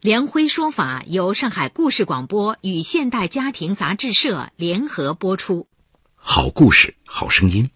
[0.00, 5.66] 梁辉说法由上海故事广播与现代家庭杂志社联合播出。
[6.14, 7.68] 好故事，好声音。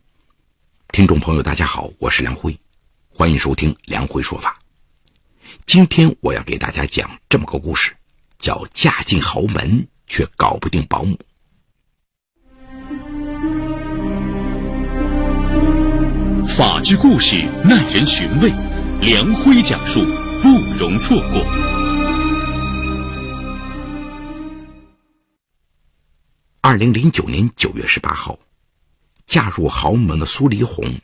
[0.93, 2.57] 听众朋友，大家好，我是梁辉，
[3.13, 4.57] 欢迎收听梁辉说法。
[5.67, 7.93] 今天我要给大家讲这么个故事，
[8.39, 11.19] 叫嫁进豪门却搞不定保姆。
[16.47, 18.53] 法治故事耐人寻味，
[19.01, 19.99] 梁辉讲述
[20.41, 21.82] 不容错过。
[26.65, 28.39] 二零零九年九月十八号，
[29.27, 30.95] 嫁入豪门的苏黎红，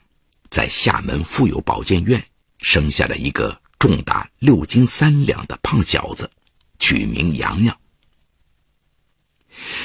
[0.49, 2.23] 在厦门妇幼保健院
[2.59, 6.31] 生下了一个重达六斤三两的胖小子，
[6.79, 7.77] 取名洋洋。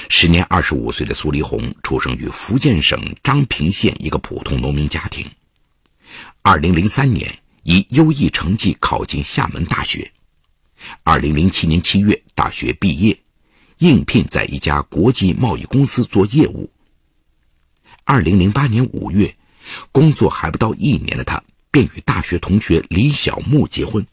[0.08, 5.28] 时年二十五岁的苏黎红出生于福建省漳平县一个普通农民家庭。
[6.42, 10.08] 二零零三年以优异成绩考进厦门大学。
[11.02, 13.23] 二零零七年七月大学毕业。
[13.78, 16.70] 应聘在一家国际贸易公司做业务。
[18.04, 19.34] 二零零八年五月，
[19.90, 24.06] 工作还不到一年的他，便与大学同学李小木结婚。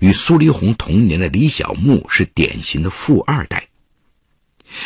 [0.00, 3.68] 与苏黎红同年的李小木是典型的富二代。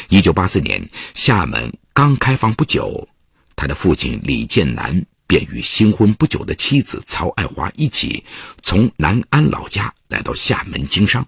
[0.09, 3.09] 一九八四年，厦门刚开放不久，
[3.57, 8.23] 他的父亲李建南便与新婚不久的妻子曹爱华一起
[8.63, 11.27] 从南安老家来到厦门经商。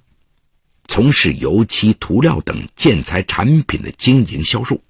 [0.91, 4.83] 从事油漆、涂料等建材产品的经营销售。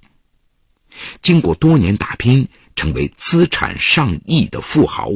[1.21, 5.11] 经过多年打拼，成为资产上亿的富豪。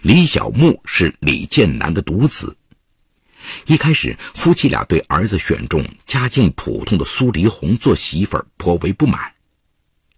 [0.00, 2.56] 李小木是李建南的独子。
[3.66, 9.34] 一开始，夫妻俩对儿子选中家境普通的苏黎红做媳妇儿颇为不满，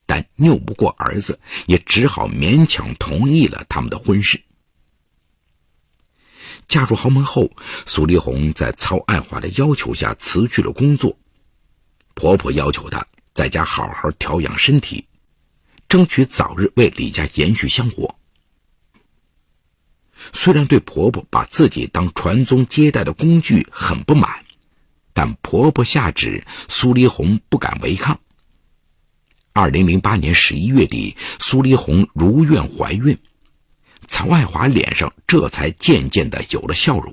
[0.07, 4.41] 但拗不过儿子，也只好勉强同意了他们的婚事。
[6.67, 7.51] 嫁入豪门后，
[7.87, 11.17] 苏丽红在曹爱华的要求下辞去了工作。
[12.15, 13.05] 婆婆要求她
[13.35, 15.05] 在家好好调养身体，
[15.89, 18.15] 争取早日为李家延续香火。
[20.33, 24.31] 虽然对婆婆把自己当传宗接代的工具很不满，
[25.13, 28.19] 但婆婆下旨，苏丽红不敢违抗。
[29.53, 33.17] 二零零八年十一月底，苏丽红如愿怀孕。
[34.15, 37.13] 曹爱华脸上这才渐渐的有了笑容，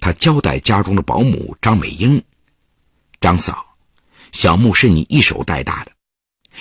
[0.00, 2.24] 他交代家中的保姆张美英
[3.20, 3.76] ：“张嫂，
[4.32, 5.92] 小木是你一手带大的，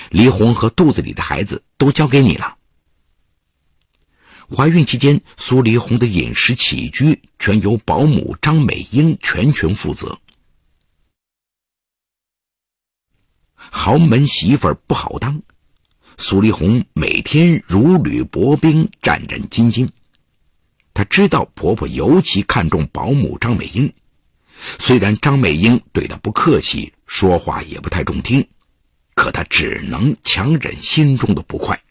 [0.09, 2.57] 黎红和肚子里的孩子都交给你了。”
[4.53, 10.19] 怀孕期间，苏黎红的饮食起居全由保姆张美英全权负责。
[13.55, 15.41] 豪门媳妇儿不好当。
[16.21, 19.89] 苏丽红每天如履薄冰，战战兢兢。
[20.93, 23.91] 她知道婆婆尤其看重保姆张美英，
[24.77, 28.45] 虽然张美英对她不客气，说话也不太中听，
[29.15, 31.81] 可她只能强忍心中的不快。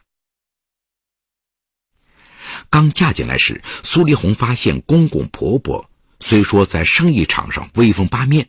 [2.69, 5.89] 刚嫁进来时，苏丽红发现公公婆婆
[6.21, 8.47] 虽说在生意场上威风八面，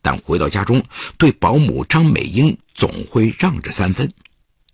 [0.00, 0.82] 但回到家中
[1.18, 4.10] 对保姆张美英总会让着三分。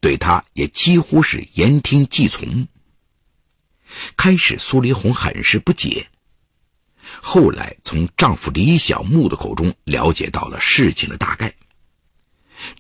[0.01, 2.67] 对她也几乎是言听计从。
[4.17, 6.07] 开始，苏黎红很是不解，
[7.23, 11.53] 后来从丈夫李小木的口中了解到了事情的大概。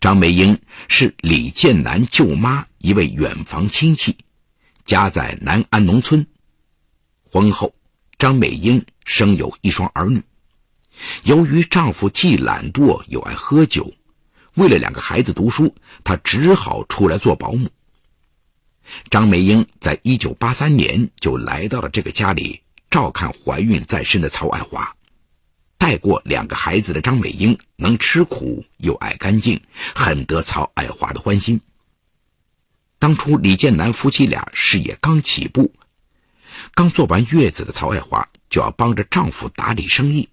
[0.00, 4.16] 张美英是李建南舅妈一位远房亲戚，
[4.84, 6.27] 家在南安农村。
[7.31, 7.75] 婚后，
[8.19, 10.22] 张美英生有一双儿女。
[11.25, 13.92] 由于丈夫既懒惰又爱喝酒。
[14.56, 15.74] 为了两个孩子读书，
[16.04, 17.68] 她只好出来做保姆。
[19.10, 22.60] 张美英在一九八三年就来到了这个家里，
[22.91, 24.94] 照看怀孕在身的曹爱华。
[25.78, 29.60] 带过两个孩子的张美英能吃苦又爱干净，
[29.94, 31.60] 很得曹爱华的欢心。
[32.98, 35.70] 当初李建南夫妻俩事业刚起步，
[36.74, 40.26] 刚做完月子的曹爱华就要帮着丈夫打理生意。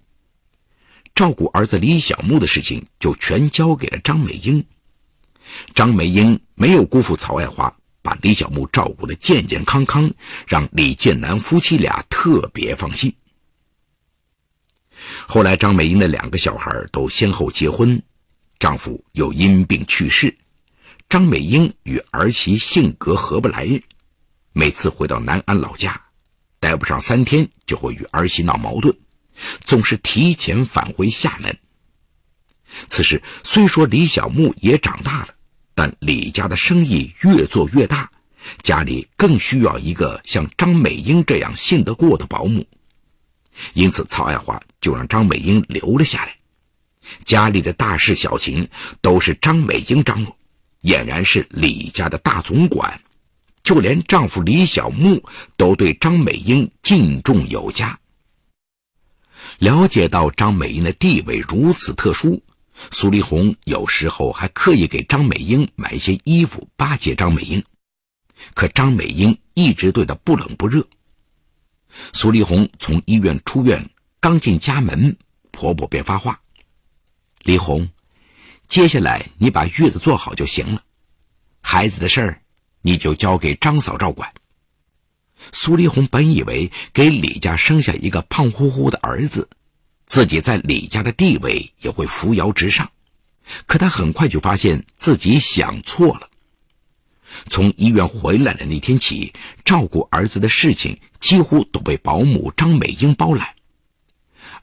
[1.15, 4.63] 照顾儿子李小木的事情就全交给了张美英。
[5.75, 7.71] 张美英没有辜负曹爱华，
[8.01, 10.11] 把李小木照顾的健健康康，
[10.47, 13.13] 让李建南夫妻俩特别放心。
[15.27, 18.01] 后来，张美英的两个小孩都先后结婚，
[18.57, 20.35] 丈夫又因病去世，
[21.09, 23.67] 张美英与儿媳性格合不来，
[24.53, 26.01] 每次回到南安老家，
[26.59, 28.95] 待不上三天就会与儿媳闹矛盾，
[29.65, 31.57] 总是提前返回厦门。
[32.89, 35.33] 此时虽说李小木也长大了，
[35.75, 38.09] 但李家的生意越做越大，
[38.61, 42.65] 家里更需要一个像张美英这样信得过的保姆。
[43.73, 46.35] 因此，曹爱华就让张美英留了下来。
[47.25, 48.67] 家里的大事小情
[49.01, 50.35] 都是张美英张罗，
[50.81, 52.99] 俨然是李家的大总管。
[53.61, 55.23] 就连丈夫李小木
[55.55, 57.97] 都对张美英敬重有加。
[59.59, 62.41] 了解到张美英的地位如此特殊。
[62.91, 67.63] 苏丽红有时候还刻意给张美英买一些衣服巴结张美英，
[68.55, 70.85] 可张美英一直对她不冷不热。
[72.13, 73.87] 苏丽红从医院出院，
[74.19, 75.15] 刚进家门，
[75.51, 76.41] 婆婆便发话
[77.45, 77.87] ：“丽红，
[78.67, 80.83] 接下来你把月子做好就行了，
[81.61, 82.41] 孩子的事儿
[82.81, 84.27] 你就交给张嫂照管。”
[85.51, 89.47] 苏丽红本以为给李家生下一个胖乎乎的儿子。
[90.05, 92.89] 自己在李家的地位也会扶摇直上，
[93.65, 96.29] 可他很快就发现自己想错了。
[97.49, 99.33] 从医院回来的那天起，
[99.65, 103.47] 照顾儿子的事情几乎都被保姆张美英包揽，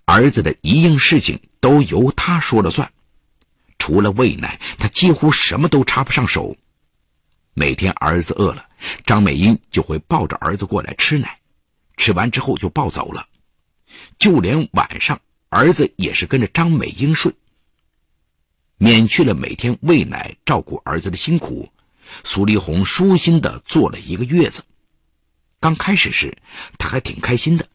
[0.04, 2.88] 儿子的一应事情都由她说了算，
[3.76, 6.56] 除了喂奶，她几乎什么都插不上手。
[7.60, 8.66] 每天儿子饿了，
[9.04, 11.38] 张美英就会抱着儿子过来吃奶，
[11.98, 13.28] 吃完之后就抱走了，
[14.18, 15.20] 就连晚上。
[15.50, 17.30] 儿子也是跟着张美英睡，
[18.78, 21.70] 免去了每天喂奶、照顾儿子的辛苦，
[22.24, 24.64] 苏丽红舒心的坐了一个月子。
[25.60, 26.34] 刚开始时，
[26.78, 27.68] 她还挺开心的，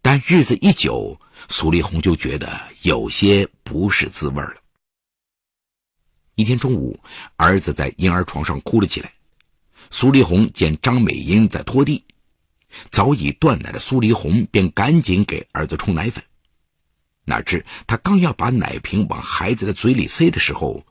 [0.00, 1.20] 但日子一久，
[1.50, 4.54] 苏丽红就觉得有些不是滋味了。
[6.36, 6.98] 一天中午，
[7.36, 9.12] 儿子在婴儿床上哭了起来，
[9.90, 12.04] 苏丽红见张美英在拖地，
[12.90, 16.22] 早已断奶的苏丽红便赶紧给儿子冲奶粉。
[17.24, 20.84] 哪知他刚要把奶瓶往孩子的嘴里塞的时候，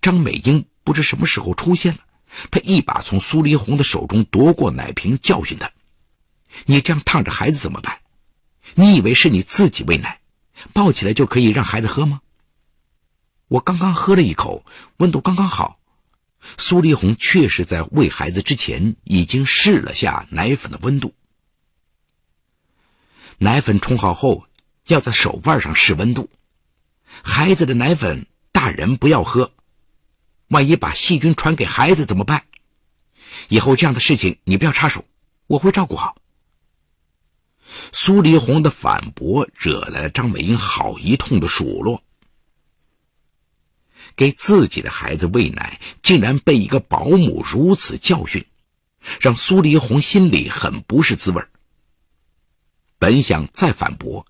[0.00, 2.00] 张美英不知什么时候出现了。
[2.48, 5.68] 她一把从苏黎红的手中夺过奶瓶，教训他
[6.64, 7.98] ：“你这样烫着孩子怎么办？
[8.76, 10.20] 你以为是你自己喂奶，
[10.72, 12.20] 抱起来就可以让孩子喝吗？”
[13.48, 14.64] 我刚刚喝了一口，
[14.98, 15.79] 温度刚刚好。
[16.58, 21.14] 苏黎红确实在喂孩子之前已经试了下奶粉的温度。
[23.38, 24.46] 奶粉冲好后。
[24.86, 26.28] 要在手腕上试温度，
[27.22, 29.52] 孩子的奶粉大人不要喝，
[30.48, 32.42] 万一把细菌传给孩子怎么办？
[33.48, 35.04] 以后这样的事情你不要插手，
[35.46, 36.16] 我会照顾好。
[37.92, 42.02] 苏黎红的反驳惹来了张美英好一通的数落，
[44.20, 48.44] 给自己的孩子喂奶竟然被一个保姆如此教训，
[49.18, 51.42] 让苏黎红心里很不是滋味
[52.98, 54.26] 本想再反驳。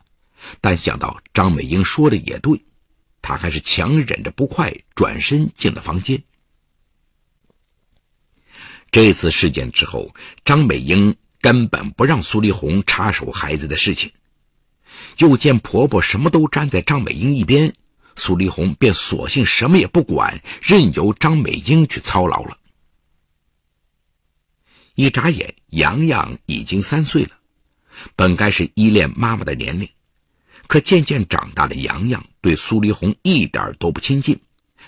[0.60, 2.64] 但想到张美英说的也对，
[3.20, 6.22] 他还是强忍着不快，转身进了房间。
[8.92, 10.14] 这次事件之后，
[10.44, 14.12] 张美英根本不让苏丽红插手孩子的事情，
[15.18, 17.74] 又见婆婆什么都站在张美英一边，
[18.20, 22.58] 苏丽红便索性什么也不管，任由张美英去操劳了。
[24.94, 27.30] 一眨眼，洋洋已经三岁了，
[28.14, 29.88] 本该是依恋妈妈的年龄。
[30.66, 34.38] 可渐渐长大的洋洋对苏黎红一点都不亲近，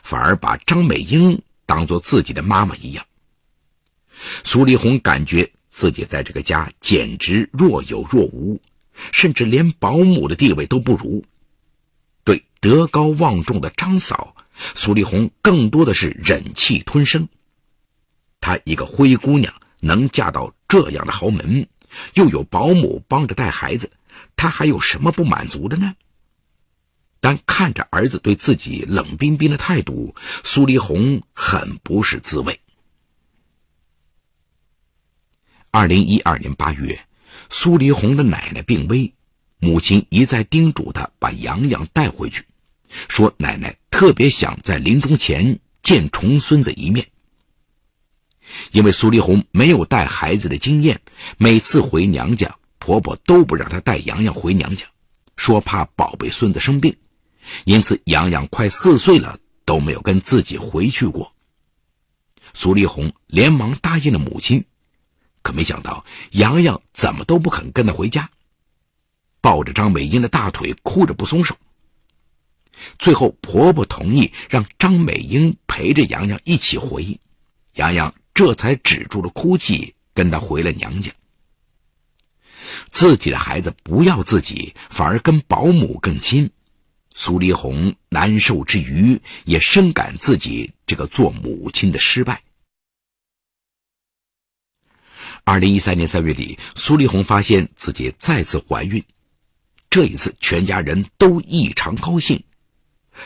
[0.02, 3.02] 反而把张美英当做自己的妈妈一样。
[4.44, 8.60] 苏黎红感觉自己在这个家简直若有若无，
[9.10, 11.24] 甚至连保姆的地位都不如。
[12.62, 14.36] 德高望重的张嫂，
[14.76, 17.28] 苏丽红更多的是忍气吞声。
[18.40, 21.66] 她一个灰姑娘能嫁到这样的豪门，
[22.14, 23.90] 又有保姆帮着带孩子。
[24.36, 25.92] 她还有什么不满足的呢？
[27.18, 30.14] 但看着儿子对自己冷冰冰的态度，
[30.44, 32.60] 苏丽红很不是滋味。
[35.72, 37.06] 二零一二年八月，
[37.50, 39.12] 苏黎红的奶奶病危，
[39.58, 42.44] 母亲一再叮嘱她把洋洋带回去，
[43.08, 47.06] 说奶奶特别想在临终前见重孙子一面。
[48.72, 51.00] 因为苏丽红没有带孩子的经验，
[51.38, 52.54] 每次回娘家。
[52.84, 54.84] 婆婆都不让她带洋洋回娘家，
[55.36, 56.92] 说怕宝贝孙子生病，
[57.64, 61.32] 因此洋洋快四岁了都没有跟自己回去过。
[62.54, 64.64] 苏丽红连忙答应了母亲，
[65.42, 68.28] 可没想到洋洋怎么都不肯跟她回家，
[69.40, 71.56] 抱着张美英的大腿哭着不松手。
[72.98, 77.18] 最后婆婆同意让张美英陪着洋洋一起回，
[77.74, 81.12] 洋洋这才止住了哭泣，跟她回了娘家。
[82.90, 86.50] 自己的孩子不要自己，反而跟保姆更亲。
[87.14, 92.42] 苏丽红难受之余，也深感自己这个做母亲的失败。
[95.44, 99.04] 二零一三年三月底，苏丽红发现自己再次怀孕，
[99.90, 102.42] 这一次全家人都异常高兴，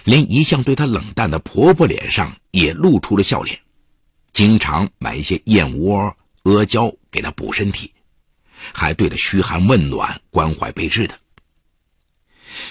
[0.04, 3.58] 连一向对她冷淡的婆婆脸上也露出了笑脸，
[4.32, 7.92] 经常买一些燕窝、阿胶给她补身体。
[8.72, 11.18] 还对她嘘寒问暖、关怀备至的。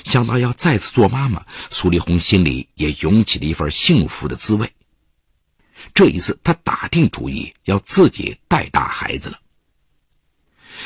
[0.04, 4.70] 想到要再次做妈妈，苏丽红心里也涌起了一份幸福的滋味。
[5.94, 9.40] 这一次，她打定主意要自己带大孩子了。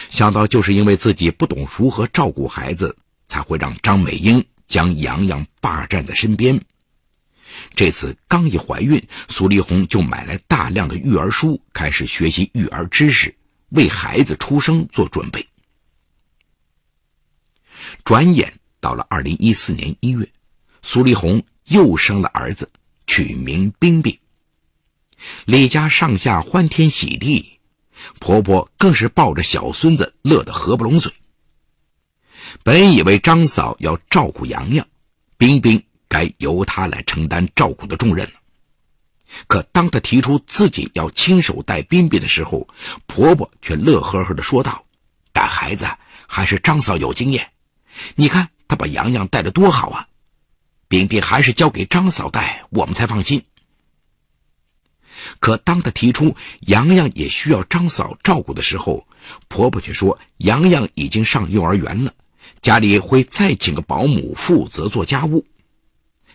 [0.10, 2.96] 想到就是因为自己不懂如何照顾孩子，
[3.28, 6.58] 才会让张美英将洋洋霸占在身边。
[7.76, 13.36] 这次刚一怀孕，苏丽红就买来大量的育儿书，开始学习育儿知识。
[13.70, 15.48] 为孩子出生做准备。
[18.04, 20.28] 转眼到了二零一四年一月，
[20.82, 22.68] 苏丽红又生了儿子，
[23.06, 24.18] 取名冰冰。
[25.46, 27.60] 李家上下欢天喜地，
[28.20, 31.14] 婆婆更是抱着小孙子乐得合不拢嘴。
[32.64, 34.86] 本以为张嫂要照顾洋洋，
[35.38, 38.34] 冰冰该由她来承担照顾的重任了。
[39.48, 42.68] 可当她提出自己要亲手带彬彬的时候，
[43.06, 44.84] 婆婆却乐呵呵地说道
[45.32, 45.88] ：“带孩子
[46.28, 47.48] 还是张嫂有经验，
[48.16, 50.08] 你看她把洋洋带得多好啊！
[50.88, 53.44] 彬彬还是交给张嫂带，我们才放心。”
[55.40, 59.06] 可当她提出洋洋也需要张嫂照顾的时候，
[59.48, 62.12] 婆婆却说：“洋洋已经上幼儿园了，
[62.62, 65.46] 家里会再请个保姆负责做家务。”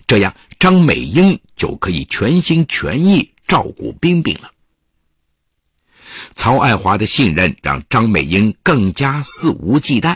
[0.07, 4.51] 这样，张美英就可以全心全意照顾冰冰了。
[6.37, 10.15] 曹爱华的信任让张美英更加肆无忌惮，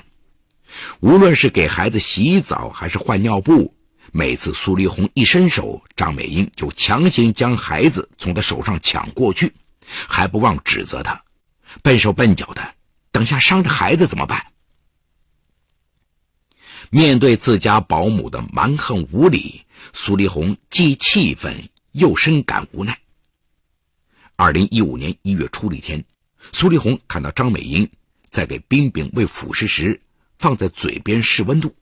[1.00, 3.74] 无论是给孩子洗澡还是换尿布，
[4.12, 9.50] 每次苏丽红一伸手，张美英就强行将孩子从她手上抢过去，
[10.06, 11.20] 还不忘指责她
[11.82, 12.74] ：“笨手笨脚的，
[13.10, 14.40] 等下伤着孩子怎么办？”
[16.90, 19.64] 面对自家保姆的蛮横无理。
[19.92, 22.98] 苏丽红既气愤又深感无奈。
[24.36, 26.04] 二零一五年一月初的一天，
[26.52, 27.88] 苏丽红看到张美英
[28.30, 30.00] 在给冰冰喂辅食时，
[30.38, 31.74] 放在嘴边试温度。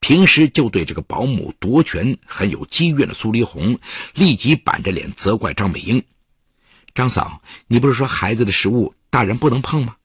[0.00, 3.78] 平时就对这个保姆夺权很有积怨的苏丽红，
[4.14, 6.02] 立即板着脸责怪张美英
[6.94, 9.96] ：“张嫂，你不是说孩子的食物大人不能碰吗？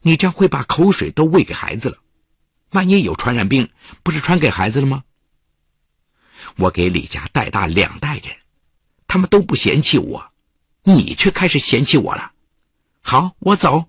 [0.00, 1.98] 你这样会把口水都喂给孩子了，
[2.72, 3.70] 万一有传染病，
[4.02, 5.04] 不是传给孩子了吗？”
[6.56, 8.36] 我给李家带大两代人，
[9.06, 10.32] 他们都不嫌弃我，
[10.82, 12.32] 你却开始嫌弃我了。
[13.00, 13.84] 好，我走。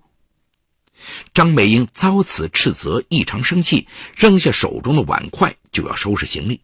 [1.34, 3.86] 张美英遭此斥责，异常生气，
[4.16, 6.60] 扔下手中的碗筷就要收拾行李。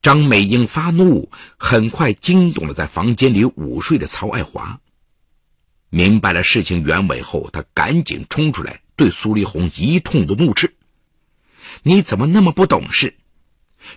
[0.00, 4.80] 张美英发怒，很快惊动了在房间里午睡的曹爱华。
[5.90, 10.76] 明白了事情原委后，他赶紧冲出来，对苏丽红一通的怒斥
[11.84, 13.16] ：“你怎么那么不懂事？”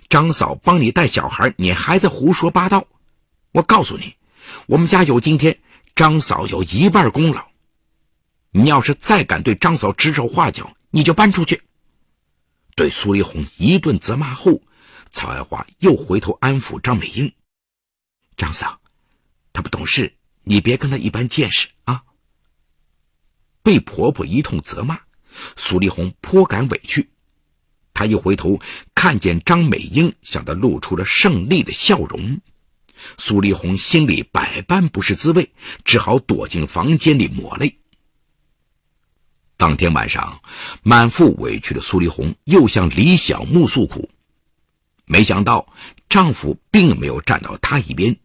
[0.08, 2.86] 张嫂帮你带小孩，你还在胡说八道！
[3.50, 4.14] 我告诉你，
[4.66, 5.58] 我们家有今天，
[5.96, 7.44] 张嫂有一半功劳。
[8.52, 11.60] 你要是再敢对张嫂指手画脚，你就搬出去。
[12.76, 14.62] 对苏丽红一顿责骂后，
[15.10, 17.30] 曹爱华又回头安抚张美英
[18.38, 18.80] ：“张嫂，
[19.52, 22.04] 她不懂事，你别跟她一般见识啊。”
[23.62, 24.98] 被婆婆一通责骂，
[25.56, 27.08] 苏丽红颇感委屈。
[27.94, 28.58] 她一回头，
[28.94, 32.40] 看见张美英向她露出了胜利的笑容，
[33.18, 35.52] 苏丽红心里百般不是滋味，
[35.84, 37.78] 只好躲进房间里抹泪。
[39.56, 40.42] 当天晚上，
[40.82, 44.10] 满腹委屈的苏丽红又向李小木诉苦，
[45.04, 45.72] 没想到
[46.08, 48.16] 丈夫并没有站到她一边。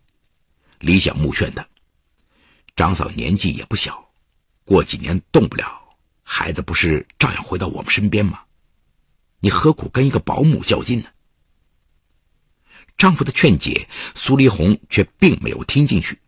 [0.79, 1.67] 李小木劝她
[2.75, 4.06] ：“张嫂年纪也不小，
[4.67, 5.65] 过几年动不了，
[6.23, 8.41] 孩子不是照样回到我们身边吗？”
[9.39, 11.07] 你何苦跟一个保姆较劲呢？
[12.97, 16.19] 丈夫的劝解，苏丽红却并没有听进去，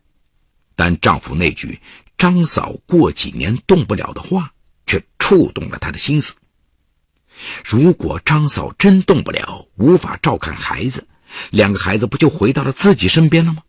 [0.74, 1.78] 但丈夫那句
[2.16, 4.50] “张嫂过几年动不了”的话，
[4.86, 6.32] 却触动了她的心思。
[7.62, 11.06] 如果张嫂真动不了，无法照看孩子，
[11.50, 13.62] 两个孩子不就回到了自己身边了吗？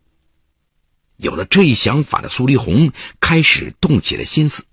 [1.22, 4.64] 有了这一想法的苏丽红开始动起了心思。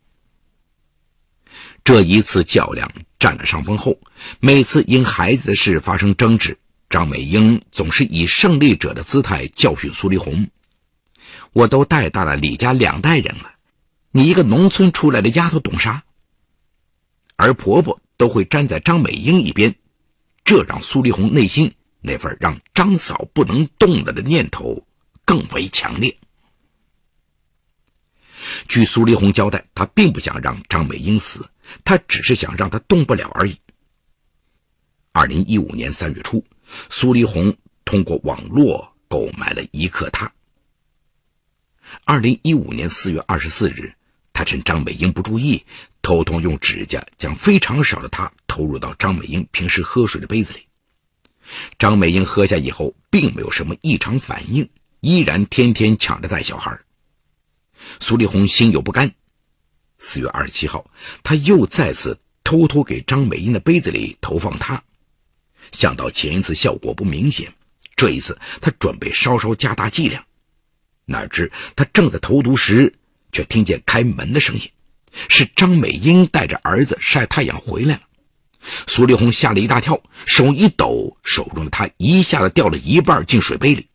[1.85, 3.99] 这一次较量占了上风后，
[4.41, 10.49] 每次因孩子的事发生争执，张美英总是以胜利者的姿态教训苏丽红
[11.53, 13.53] ：“我都带大了李家两代人了，
[14.11, 16.03] 你一个农村出来的丫头懂啥？”
[17.37, 19.75] 而婆婆都会站在张美英一边，
[20.45, 24.83] 这让苏丽红内心那份让张嫂不能动了的念头
[25.25, 26.15] 更为强烈。
[28.67, 31.49] 据苏丽红交代，她并不想让张美英死，
[31.85, 33.57] 她只是想让她动不了而已。
[35.13, 36.45] 二零一五年三月初，
[36.91, 40.33] 苏丽红通过网络购买了一克他。
[42.05, 43.95] 二零一五年四月二十四日，
[44.33, 45.65] 他趁张美英不注意。
[46.01, 50.67] 偷偷用指甲将非常少的他投入到张美英平时喝水的杯子里。
[51.79, 56.79] 张美英喝下以后，并没有什么异常反应，依然天天抢着带小孩。
[58.01, 59.11] 苏丽红心有不甘。
[59.99, 60.89] 四月二十七号，
[61.23, 64.83] 他又再次偷偷给张美英的杯子里投放他。
[65.73, 67.53] 想到前一次效果不明显，
[67.97, 70.25] 这一次他准备稍稍加大剂量。
[71.05, 72.93] 哪知他正在投毒时，
[73.33, 74.63] 却听见开门的声音。
[75.29, 78.03] 是张美英带着儿子晒太阳回来了，
[78.87, 83.89] 苏丽红吓了一大跳，手一抖，手中的她一下子掉了一半进水杯里。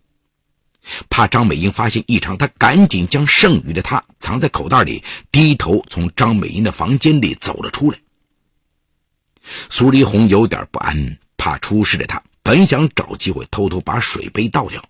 [1.10, 7.98] 怕张美英发现异常，他赶紧将剩余的她藏在口袋里，低头从张美英的房间里走了出来。
[9.70, 14.84] 苏丽红有点不安，怕出事的她本想找机会偷偷把水杯倒掉，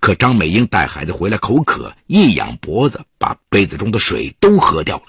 [0.00, 5.04] 可张美英带孩子回来口渴，一仰脖子把杯子中的水都喝掉了。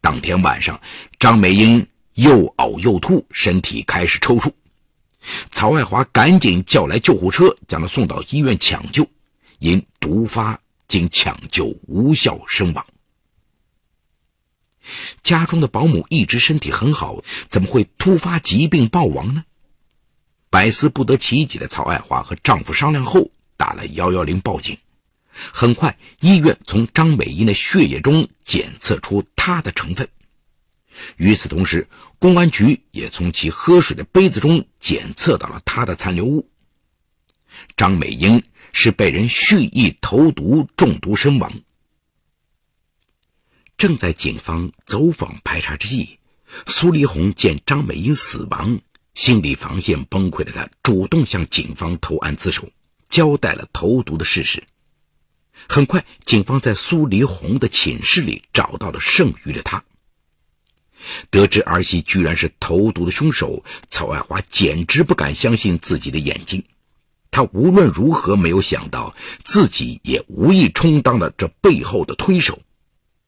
[0.00, 0.80] 当天晚上，
[1.18, 1.84] 张美英
[2.14, 4.52] 又呕又吐，身体开始抽搐。
[5.50, 9.08] 曹爱华赶紧叫来救护车，将她送到医院抢救，
[9.58, 12.86] 因毒发经抢救无效身亡。
[15.22, 19.44] 家中的保姆一直身体很好，怎么会突发疾病暴亡呢？
[20.48, 24.78] 百思不得其解的曹爱华和丈夫商量后，打了幺幺零报警。
[25.52, 30.08] 很快，医院从张美英的血液中检测出她的成分。
[31.16, 31.86] 与此同时，
[32.18, 36.50] 公安局也从其喝水的杯子中检测到了他的残留物。
[37.76, 41.52] 张美英是被人蓄意投毒中毒身亡。
[43.76, 46.18] 正在警方走访排查之际，
[46.66, 48.80] 苏丽红见张美英死亡，
[49.14, 52.68] 心理防线崩溃的她主动向警方投案自首，
[53.08, 54.60] 交代了投毒的事实。
[55.68, 59.84] 很快，警方在苏黎红的寝室里找到了剩余的他。
[61.30, 66.62] 得知儿媳居然是投毒的凶手，曹爱华简直不敢相信自己的眼睛。
[67.30, 72.58] 他无论如何没有想到，自己也无意充当了这背后的推手。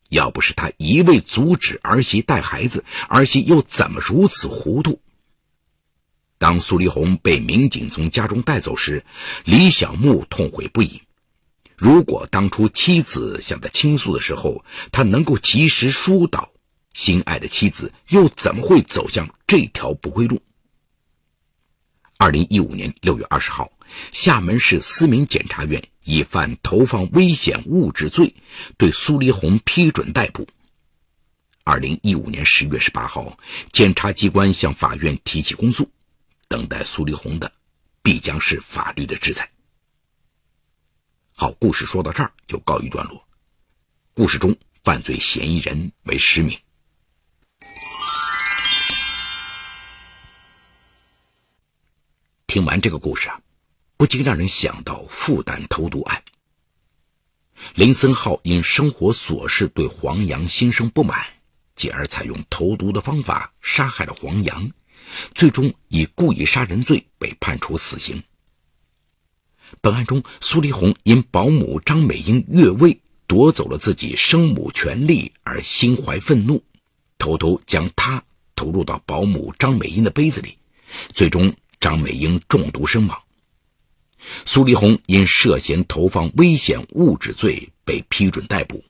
[0.09, 5.01] 要不是他一味阻止儿媳带孩子，儿媳又怎么如此糊涂？
[6.39, 9.05] 当苏丽红被民警从家中带走时，
[9.45, 11.01] 李小木痛悔不已。
[11.77, 16.51] 如果当初妻子向他倾诉的时候，他能够及时疏导，
[16.95, 20.41] 心爱的妻子又怎么会走向这条不归路？
[22.19, 23.71] 二零一五年六月二十号，
[24.13, 28.35] 厦门市思明检察院以犯投放危险物质罪，
[28.77, 30.47] 对苏黎红批准逮捕。
[31.65, 33.39] 二零一五年十月十八号，
[33.73, 35.89] 检察机关向法院提起公诉，
[36.49, 37.51] 等待苏黎红的，
[38.03, 39.49] 必将是法律的制裁。
[41.33, 43.25] 好，故事说到这儿就告一段落。
[44.13, 46.59] 故事中犯罪嫌疑人为实名。
[52.51, 53.41] 听完这个故事啊，
[53.97, 56.21] 不禁让人想到复旦投毒案。
[57.77, 61.25] 林森浩因生活琐事对黄洋心生不满，
[61.77, 64.69] 继而采用投毒的方法杀害了黄洋，
[65.33, 68.21] 最终以故意杀人罪被判处死刑。
[69.81, 76.61] 本案中，苏丽红因保姆张美英越位夺走了自己生母权利而心怀愤怒，
[77.17, 78.21] 偷偷将她
[78.57, 80.59] 投入到保姆张美英的杯子里，
[81.15, 83.23] 最终张美英中毒身亡。
[84.45, 88.85] 苏丽红因涉嫌投放危险物质罪被批准逮捕。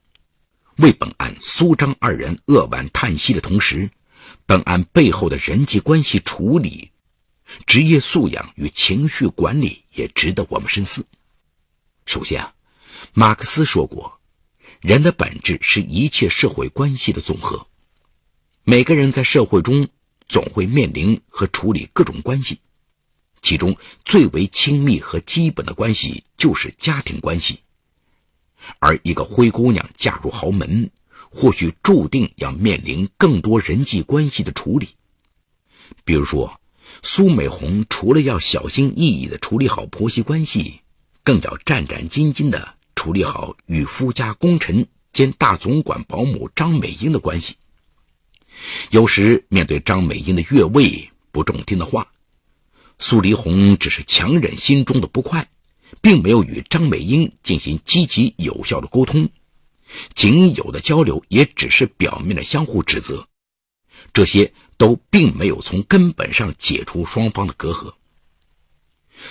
[0.76, 3.88] 为本案苏张二人扼腕叹息的同时，
[4.44, 6.90] 本案背后的人际关系处理。
[7.66, 11.04] 职业素养与情绪管理也值得我们深思。
[12.06, 12.54] 首先啊，
[13.12, 14.20] 马克思说过，
[14.80, 17.66] 人的本质是一切社会关系的总和。
[18.64, 19.86] 每个人在社会中
[20.28, 22.58] 总会面临和处理各种关系，
[23.42, 27.58] 其中最为亲密和基本的关系就是家庭关系。
[28.78, 30.88] 而一个灰姑娘嫁入豪门，
[31.30, 34.88] 或许注定要面临更多人际关系的处理。
[36.04, 36.60] 比如说，
[37.02, 40.80] 苏美红除了要小心翼翼的处理好婆媳关系，
[41.24, 47.56] 更要战战兢兢的处理好与夫家功臣兼大总管保姆张美英的关系。
[48.90, 52.06] 有时面对张美英的越位不中听的话，
[53.02, 55.48] 苏黎红只是强忍心中的不快，
[56.02, 59.26] 并没有与张美英进行积极有效的沟通，
[60.14, 63.26] 仅有的交流也只是表面的相互指责，
[64.12, 67.90] 这些都并没有从根本上解除双方的隔阂。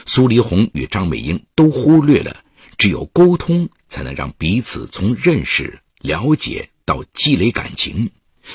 [0.08, 2.43] 苏黎红与张美英都忽略了，
[2.75, 8.10] 只有沟通才能让彼此从认识、了解到积累感情。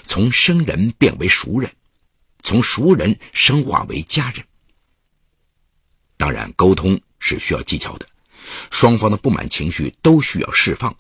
[0.09, 1.71] 从生人变为熟人，
[2.43, 4.45] 从熟人升华为家人。
[6.25, 8.09] 当然，沟通是需要技巧的，
[8.71, 10.97] 双方的不满情绪都需要释放，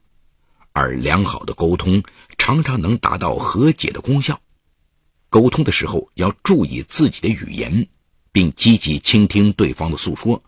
[0.74, 2.02] 而良好的沟通
[2.36, 4.38] 常常能达到和解的功效。
[5.30, 7.88] 沟通的时候要注意自己的语言，
[8.32, 10.44] 并积极倾听对方的诉说，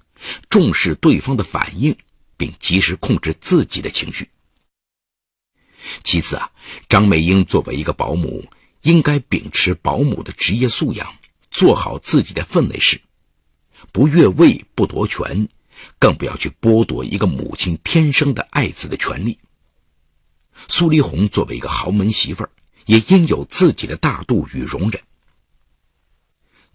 [0.51, 1.97] 重视对方的反应，
[2.37, 4.29] 并及时控制自己的情绪。
[6.05, 6.51] 其次啊，
[6.87, 8.45] 张美英作为一个保姆，
[8.83, 11.11] 应该秉持保姆的职业素养，
[11.51, 13.01] 做好自己的分内事，
[13.97, 15.49] 不越位、不夺权，
[15.99, 19.39] 更不要去剥夺一个母亲天生的爱子的权利。
[20.69, 22.51] 苏丽红作为一个豪门媳妇儿，
[22.85, 25.01] 也应有自己的大度与容忍。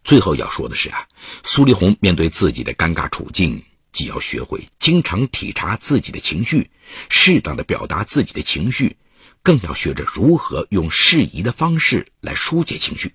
[0.03, 1.07] 最后要说的是啊，
[1.43, 3.63] 苏丽红面对自己的尴尬处境。
[3.91, 6.71] 既要学会经常体察自己的情绪，
[7.07, 8.97] 适当的表达自己的情绪，
[9.43, 13.13] 更要学着如何用适宜的方式来疏解情绪。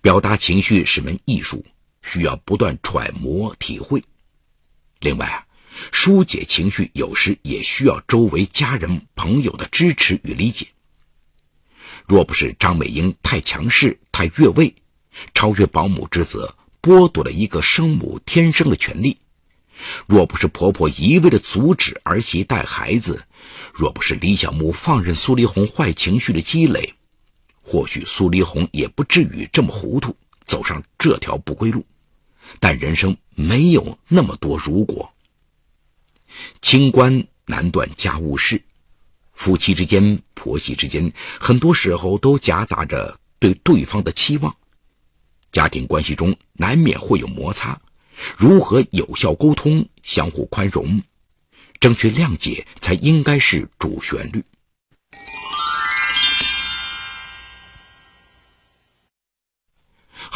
[0.00, 1.64] 表达情绪是门艺术，
[2.06, 4.02] 需要不断揣摩体会。
[5.00, 5.44] 另外啊，
[5.90, 10.68] 疏解情绪有时也需要周围家人朋友的支持与理解。
[12.06, 14.72] 若不是张美英太强势、太越位，
[15.34, 19.18] 超越保姆职责，剥夺了一个生母天生的权利。
[20.06, 23.26] 若不是婆婆一味的阻止儿媳带孩子，
[23.74, 26.94] 若不是李小木放任苏丽红坏情绪的积累，
[27.60, 30.16] 或许苏丽红也不至于这么糊涂，
[30.46, 31.84] 走上这条不归路。
[32.60, 35.12] 但人生没有那么多如果。
[36.60, 38.62] 清官难断家务事，
[39.32, 44.54] 夫妻之间、婆媳之间，很多时候都夹杂着对对方的期望，
[45.52, 47.80] 家庭关系中难免会有摩擦。
[48.36, 51.02] 如何有效沟通、相互宽容、
[51.80, 54.42] 争取谅解，才应该是主旋律。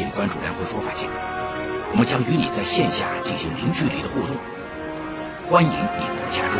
[0.00, 1.12] 并关注梁辉说法节目。
[1.92, 4.34] 我们将与你在线下进行零距离的互动，
[5.46, 6.58] 欢迎你们的加入。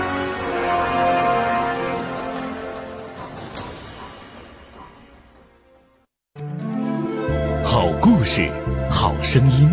[7.64, 8.50] 好故事，
[8.90, 9.72] 好声音。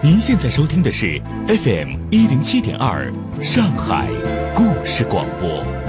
[0.00, 4.08] 您现在收听的是 FM 一零七点二上海
[4.56, 5.87] 故事广播。